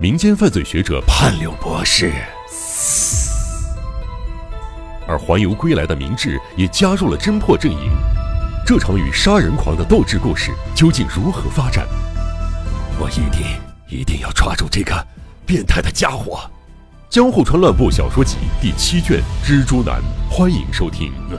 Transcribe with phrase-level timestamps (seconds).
[0.00, 2.10] 民间犯罪学者潘柳博士，
[5.06, 7.90] 而环游归来的明智也加入了侦破阵营。
[8.64, 11.86] 这场与杀人狂的斗智故事究竟如何发展？
[12.98, 13.42] 我一定
[13.90, 15.06] 一定要抓住这个
[15.44, 16.40] 变态的家伙！
[17.12, 21.12] 《江户川乱步小说集》第七卷《蜘蛛男》，欢迎收听。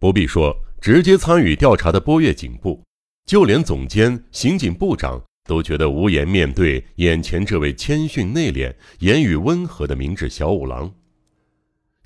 [0.00, 0.52] 不必说，
[0.86, 2.80] 直接参与调查的波越警部，
[3.24, 10.88] 就连总监、刑警部长都觉得无颜面对眼前这位谦逊内敛、言语温和的明智小五郎。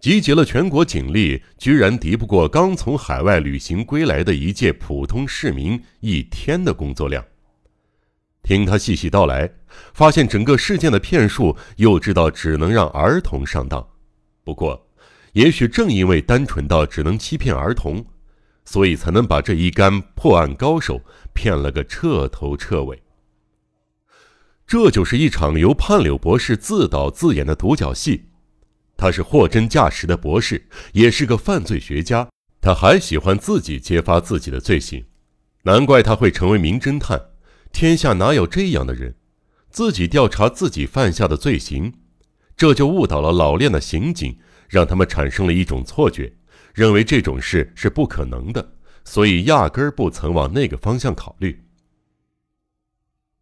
[0.00, 7.22] 集结了全国警力，居然敌不过刚从海外旅行归来的一介普通市民一天的工作量。
[8.42, 9.46] 听他细细道来，
[9.92, 13.86] 发现整个事件的骗术，又知道只能让儿童上当。
[14.42, 14.88] 不过，
[15.34, 18.02] 也许正因为单纯到只能欺骗儿童，
[18.70, 21.00] 所以才能把这一干破案高手
[21.34, 23.02] 骗了个彻头彻尾。
[24.64, 28.26] 这就是一场由判柳博士自导自演的独角戏。
[28.96, 32.28] 他是货真价实的博士，也是个犯罪学家。
[32.60, 35.04] 他还喜欢自己揭发自己的罪行，
[35.64, 37.20] 难怪他会成为名侦探。
[37.72, 39.16] 天下哪有这样的人？
[39.68, 41.92] 自己调查自己犯下的罪行，
[42.56, 46.34] 这就误导了老练的刑警，让他们产生了一种错觉，
[46.74, 48.72] 认为这种事是不可能的，
[49.04, 51.62] 所以压根儿不曾往那个方向考虑。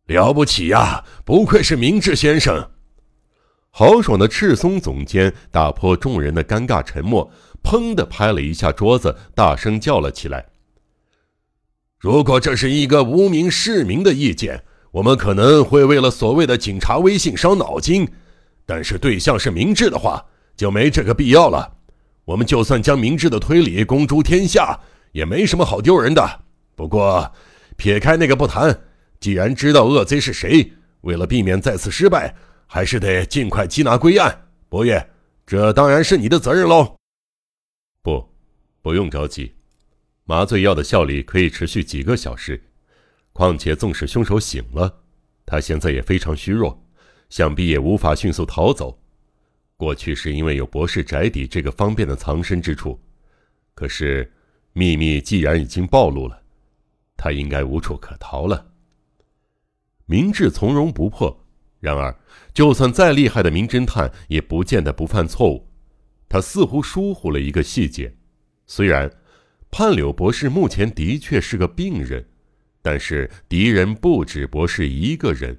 [0.06, 1.04] 了不起呀！
[1.24, 2.70] 不愧是明智先生。
[3.70, 7.30] 豪爽的赤松总监打破众人的尴尬沉默，
[7.62, 10.46] 砰的拍了一下桌子，大声叫了起来
[12.00, 18.06] ：“如果这是一个无名市民的意见，我们可能会为了所谓的警察威信伤脑筋；
[18.64, 20.24] 但是对象是明智的话，
[20.56, 21.77] 就没这个必要了。
[22.28, 24.78] 我们就算将明智的推理公诸天下，
[25.12, 26.40] 也没什么好丢人的。
[26.76, 27.32] 不过，
[27.78, 28.78] 撇开那个不谈，
[29.18, 32.34] 既然知道恶贼是谁，为了避免再次失败。”
[32.70, 35.08] 还是得尽快缉拿归案，博越，
[35.46, 36.96] 这当然是你的责任喽。
[38.02, 38.28] 不，
[38.82, 39.54] 不用着急，
[40.24, 42.62] 麻醉药的效力可以持续几个小时。
[43.32, 45.00] 况且，纵使凶手醒了，
[45.46, 46.78] 他现在也非常虚弱，
[47.30, 49.00] 想必也无法迅速逃走。
[49.78, 53.00] 过去是因为有博士宅邸这个方便的藏身之处，
[53.74, 54.30] 可是
[54.72, 56.42] 秘密既然已经暴露了，
[57.16, 58.72] 他应该无处可逃了。
[60.04, 61.44] 明智从容不迫。
[61.78, 62.12] 然而，
[62.52, 65.68] 就算再厉害的名侦探，也不见得不犯错误。
[66.28, 68.12] 他似乎疏忽了一个细节：
[68.66, 69.08] 虽然
[69.70, 72.26] 判柳博士目前的确是个病人，
[72.82, 75.56] 但是敌人不止博士一个人，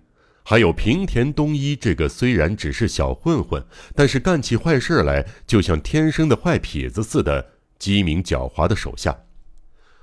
[0.50, 9.16] 还有平田东一这个虽然只是小混混，但是干起坏事来就像天生的坏痞子似的机敏狡猾的手下。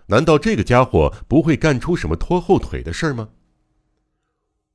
[0.07, 3.31] 难道这个家伙不会干出什么拖后腿的事吗？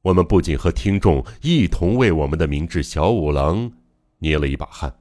[0.02, 3.72] 我们不仅和听众一同为我们的明智小五郎
[4.20, 4.94] 捏了一把汗。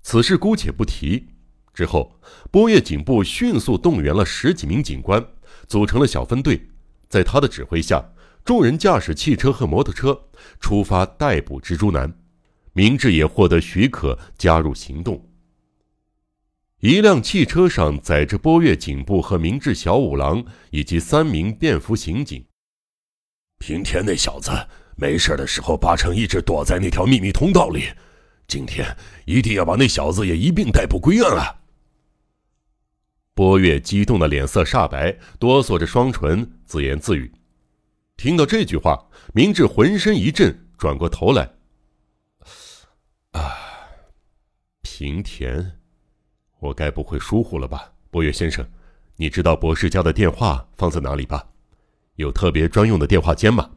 [0.00, 1.26] 此事姑且不提。
[1.74, 2.18] 之后，
[2.50, 5.22] 波月警部迅速动员了十几名警官，
[5.68, 6.70] 组成了小分队。
[7.06, 8.02] 在他的指挥下，
[8.44, 10.28] 众人驾驶汽车和摩托车
[10.60, 12.12] 出发逮捕蜘蛛男。
[12.76, 15.30] 明智也获得许可加入行动。
[16.80, 22.44] 一辆汽车上载着波月警部和明智小五郎以及三名便服刑警。
[23.58, 24.50] 平田那小子
[24.96, 27.84] 没事的时候，八成一直躲在那条秘密通道里。
[28.48, 28.84] 今天
[29.24, 31.62] 一定要把那小子也一并逮捕归案啊！
[33.34, 37.32] 波月激动的脸色煞白，哆嗦着双唇，自言自语。
[38.16, 41.50] 听到这句话，明智浑身一震，转过头来
[43.32, 43.52] ：“啊，
[44.82, 45.78] 平田，
[46.60, 47.92] 我该不会疏忽了吧？
[48.10, 48.66] 博月先生，
[49.16, 51.46] 你知道博士家的电话放在哪里吧？”
[52.16, 53.68] 有特别专用的电话间吗？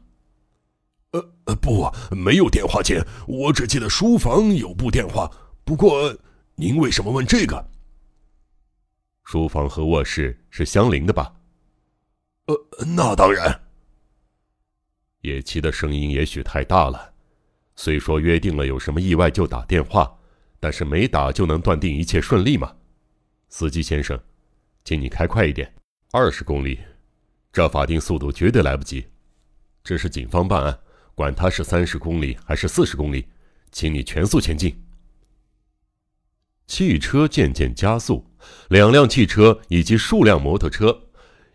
[1.12, 3.04] 呃呃，不，没有电话间。
[3.28, 5.30] 我只记得书房有部电话。
[5.64, 6.16] 不过，
[6.54, 7.68] 您为什么问这个？
[9.24, 11.34] 书房和卧室是相邻的吧？
[12.46, 13.67] 呃，那当然。
[15.22, 17.14] 野崎的声音也许太大了。
[17.76, 20.18] 虽说约定了有什么意外就打电话，
[20.60, 22.76] 但是没打就能断定一切顺利吗？
[23.50, 24.20] 司机先生，
[24.84, 25.74] 请你开快一点，
[26.12, 26.80] 二十公里。
[27.54, 29.06] 这法定速度绝对来不及，
[29.84, 30.80] 这是警方办案，
[31.16, 33.26] 管他是三十公里还是四十公里，
[33.72, 34.84] 请你全速前进。
[36.68, 38.26] 汽车渐渐加速，
[38.70, 41.04] 两辆汽车以及数辆摩托车，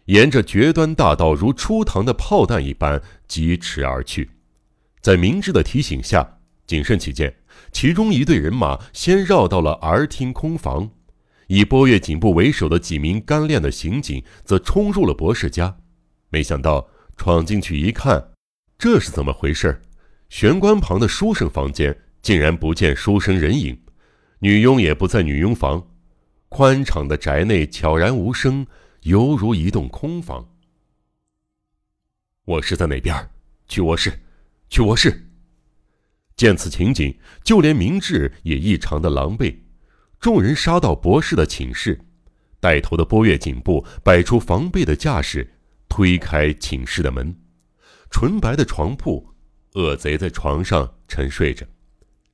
[0.07, 3.01] 沿着绝端大道如出膛的炮弹一般
[3.33, 4.29] 疾驰而去。
[5.01, 7.35] 在明智的提醒下，谨慎起见，
[7.73, 10.91] 其中一队人马先绕到了儿厅空房。
[11.47, 15.79] 以波月警部为首的几名干练的刑警则冲入了博士家。
[16.29, 16.87] 没想到
[17.17, 18.33] 闯进去一看，
[18.77, 19.81] 这是怎么回事？
[20.29, 23.81] 玄关旁的书生房间竟然不见书生人影，
[24.41, 25.89] 女佣也不在女佣房，
[26.51, 28.67] 宽敞的宅内悄然无声，
[29.05, 30.52] 犹如一栋空房。
[32.53, 33.31] 卧室在哪边？
[33.67, 34.13] 去卧室，
[34.69, 35.27] 去卧室。
[36.37, 39.57] 见此情景，就连明智也异常的狼狈。
[40.21, 41.99] 众人杀到博士的寝室，
[42.61, 45.51] 带头的波月颈部摆出防备的架势，
[45.89, 47.35] 推开寝室的门。
[48.11, 49.35] 纯白的床铺，
[49.73, 51.67] 恶贼在床上沉睡着。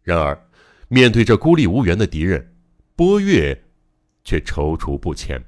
[0.03, 0.37] 然而，
[0.89, 2.57] 面对这孤立无援的敌人，
[2.97, 3.57] 波月
[4.25, 5.41] 却踌躇不前。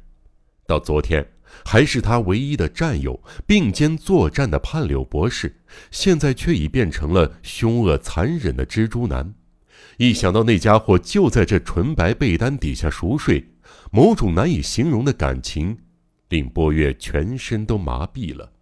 [0.65, 1.29] 到昨天，
[1.65, 5.61] 还是他唯一的战友，并肩作战的叛柳博士，
[5.91, 9.35] 现在却已变成了凶恶残忍的蜘蛛男。
[9.99, 13.53] 一想到那家伙就在这纯白被单底下熟睡，
[13.91, 15.77] 某种难以形容的感情，
[16.29, 18.53] 令波月全身都麻痹了。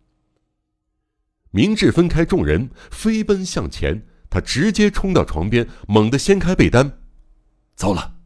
[1.50, 6.99] 明智分开众人，飞奔向前，他直接冲到床边，猛地掀开被单。
[7.75, 8.18] 糟了！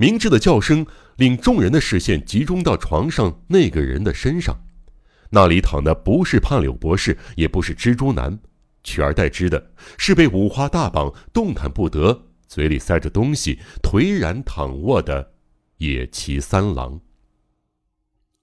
[0.00, 0.86] 明智的叫声
[1.16, 4.56] 令众人的视线集中到床上那个人的身上，
[5.30, 8.38] 那里躺的不是胖柳博士，也不是蜘蛛男，
[8.84, 12.26] 取而代之的是被五花大绑、动弹不得。
[12.46, 15.32] 嘴里塞着东西，颓然躺卧的
[15.78, 17.00] 野崎三郎，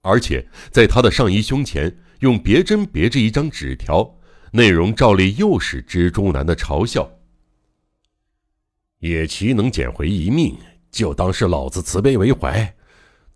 [0.02, 4.18] 而且在他的上衣胸前用别针别着一张纸条，
[4.52, 7.10] 内容照例又是蜘蛛男的嘲笑。
[8.98, 10.54] 野崎能捡回一命，
[10.96, 12.74] 就当是老子慈悲为怀，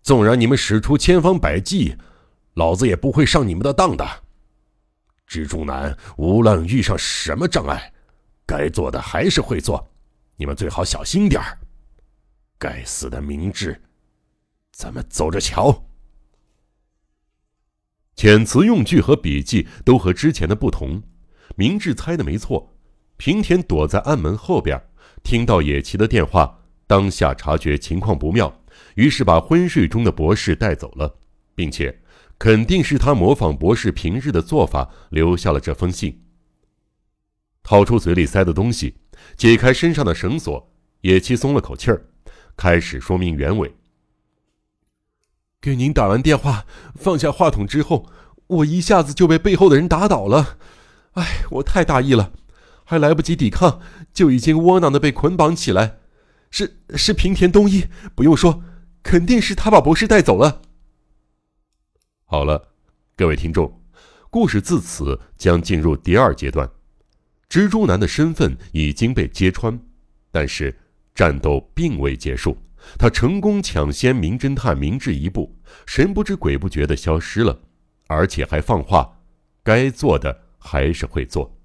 [0.01, 1.95] 纵然你们使出千方百计，
[2.55, 4.03] 老子也不会上你们的当的。
[5.27, 7.93] 蜘蛛男无论遇上什么障碍，
[8.47, 9.91] 该做的还是会做。
[10.37, 11.59] 你们最好小心点儿！
[12.57, 13.79] 该死的明智，
[14.71, 15.83] 咱们走着瞧。
[18.15, 21.03] 遣词用句和笔记都和之前的不同。
[21.55, 22.73] 明智猜的没错，
[23.17, 24.81] 平田躲在暗门后边，
[25.21, 26.60] 听到野崎的电话，
[26.91, 28.53] 当下察觉情况不妙，
[28.95, 31.15] 于是把昏睡中的博士带走了，
[31.55, 32.01] 并且
[32.37, 36.21] 肯定是他模仿博士平日的做法，留下了这封信。
[37.63, 38.97] 掏出嘴里塞的东西。
[39.37, 40.69] 解开身上的绳索，
[41.01, 42.07] 野崎松了口气儿，
[42.57, 43.73] 开始说明原委。
[45.61, 46.65] 给您打完电话，
[46.95, 48.09] 放下话筒之后，
[48.47, 50.57] 我一下子就被背后的人打倒了。
[51.13, 52.33] 哎，我太大意了，
[52.83, 53.79] 还来不及抵抗，
[54.13, 56.00] 就已经窝囊的被捆绑起来。
[56.51, 58.63] 是是平田东一，不用说，
[59.01, 60.61] 肯定是他把博士带走了。
[62.25, 62.73] 好了，
[63.15, 63.81] 各位听众，
[64.29, 66.69] 故事自此将进入第二阶段。
[67.49, 69.79] 蜘蛛男的身份已经被揭穿，
[70.29, 70.77] 但是
[71.15, 72.57] 战斗并未结束。
[72.97, 77.61] 他成功抢先名侦探明智一步，神不知鬼不觉地消失了，
[78.07, 79.19] 而且还放话：
[79.63, 81.57] 该做的还是会做，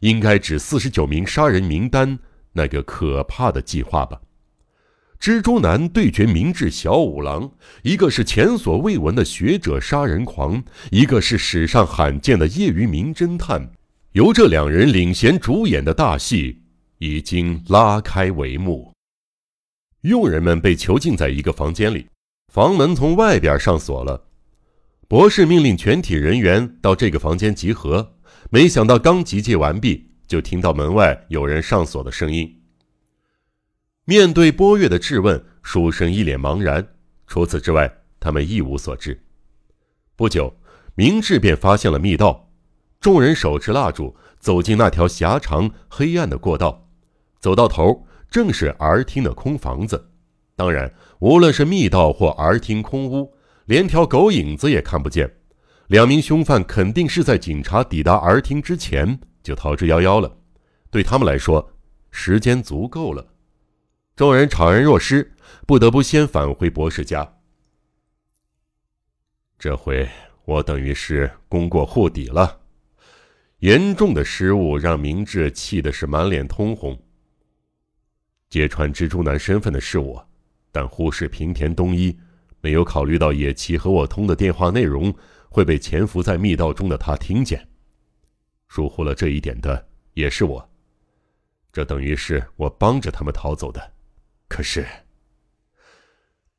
[0.00, 2.18] 应该指四十九名杀人名单
[2.58, 4.20] 那个可怕的计划吧。
[5.20, 7.50] 蜘蛛男对决明智小五郎，
[7.82, 13.70] 一个是前所未闻的学者杀人狂，一个是史上罕见的业余名侦探。
[14.12, 16.60] 由这两人领衔主演的大戏
[16.98, 18.92] 已经拉开帷幕。
[20.02, 22.06] 佣人们被囚禁在一个房间里，
[22.52, 24.24] 房门从外边上锁了。
[25.06, 28.14] 博士命令全体人员到这个房间集合，
[28.50, 32.62] 没想到刚集结完毕，就听到门外有人上锁的声音。
[34.04, 36.86] 面对波月的质问，书生一脸茫然。
[37.26, 39.20] 除此之外，他们一无所知。
[40.14, 40.54] 不久，
[40.94, 42.50] 明智便发现了密道。
[43.00, 46.88] 众人手持蜡烛走进那条狭长黑暗的过道，
[47.38, 50.10] 走到头正是儿厅的空房子。
[50.56, 53.32] 当然，无论是密道或儿厅空屋，
[53.66, 55.32] 连条狗影子也看不见。
[55.86, 60.36] 两名凶犯肯定是在警察抵达儿厅之前就逃之夭夭了。
[60.90, 61.72] 对他们来说，
[62.10, 63.26] 时间足够了。
[64.14, 65.32] 众人怅然若失，
[65.66, 67.36] 不得不先返回博士家。
[69.58, 70.06] 这回
[70.44, 72.60] 我等于是功过护底了。
[73.60, 77.00] 严重的失误让明智气的是满脸通红。
[78.50, 80.28] 揭穿蜘蛛男身份的是我，
[80.70, 82.14] 但忽视平田东一，
[82.60, 85.14] 没有考虑到野崎和我通的电话内容
[85.48, 87.66] 会被潜伏在密道中的他听见。
[88.68, 90.70] 疏忽了这一点的也是我。
[91.72, 93.92] 这等于是我帮着他们逃走的。
[94.48, 94.86] 可是，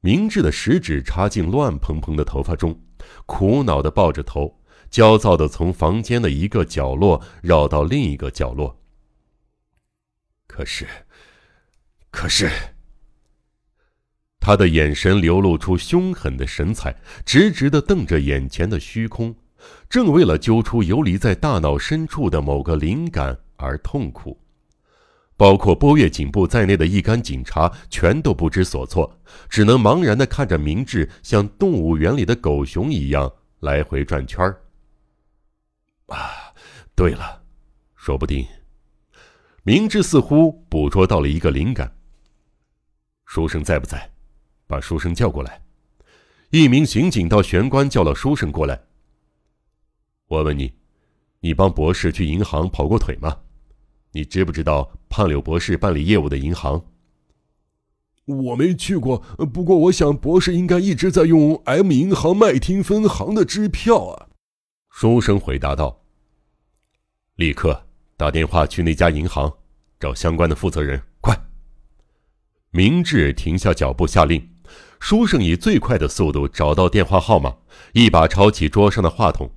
[0.02, 2.80] 明智的食指插进乱蓬蓬的头发中，
[3.26, 4.60] 苦恼的抱着头。
[4.90, 8.82] 焦躁的从房间的一个角落绕到另一个角落。
[10.48, 10.88] 可是，
[12.10, 12.50] 可是，
[14.40, 19.36] 他的眼神流露出凶狠的神采，直直的瞪着眼前的虚空，
[19.90, 24.40] 正为了揪出游离在大脑深处的某个灵感而痛苦。
[25.38, 29.10] 包括波月警部在内的一干警察全都不知所措，
[29.48, 34.62] 只能茫然地看着明智像动物园里的狗熊一样来回转圈儿。
[36.08, 36.54] 啊，
[36.94, 37.42] 对了，
[37.96, 38.46] 说不定，
[39.64, 41.90] 明智似乎捕捉到了一个灵感。
[43.26, 44.12] 书生在不在？
[44.68, 45.62] 把书生叫过来。
[46.50, 48.82] 一名刑警到玄关叫了书生过来。
[50.30, 50.72] 我问你，
[51.40, 53.40] 你帮博士去银行跑过腿吗？
[54.12, 56.86] 你知不知道胖柳博士办理业务的银行？
[58.26, 59.18] 我没去过，
[59.52, 64.28] 不过我想博士应该一直在用 M 银行麦町分行的支票啊。
[64.92, 66.04] 书生回答道
[67.38, 69.52] ：“立刻打电话去那家银行，
[70.00, 71.36] 找相关的负责人，快！”
[72.70, 74.48] 明智停下脚步，下令。
[75.00, 77.58] 书生以最快的速度找到电话号码，
[77.94, 79.50] 一把抄起桌上的话筒。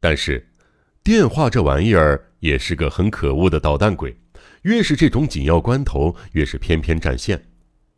[0.00, 0.48] 但是，
[1.04, 2.26] 电话这玩意儿……
[2.40, 4.16] 也是个很可恶的捣蛋鬼，
[4.62, 7.50] 越是这种紧要关头，越是偏偏占线。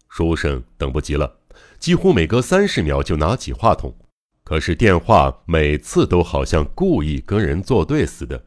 [0.08, 1.38] 书生等不及了，
[1.78, 3.96] 几乎每隔三十秒就拿起话筒，
[4.42, 8.44] 可是电话每次都好像故意跟人作对似的。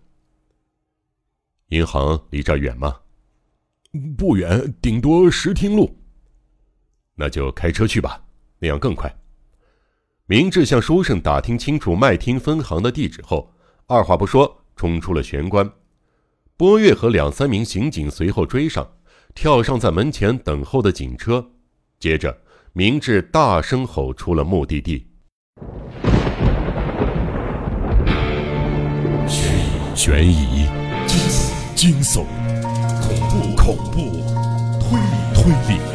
[1.70, 2.98] 银行离这儿远吗？
[4.18, 5.98] 不远，顶多十听路。
[7.16, 8.22] 那就开车去吧，
[8.60, 9.10] 那样更快。
[10.28, 13.54] 明智向书生打听清楚麦厅分行的地址后，
[13.86, 15.70] 二话不说，冲出了玄关。
[16.58, 18.88] 波月和两三名刑警随后追上，
[19.36, 21.52] 跳上在门前等候的警车。
[22.00, 22.36] 接着，
[22.74, 25.06] 明智大声吼出了目的地：
[29.94, 30.66] 悬疑、
[31.76, 32.26] 惊悚、
[33.00, 34.00] 恐怖、恐怖、
[34.80, 35.95] 推理、推理。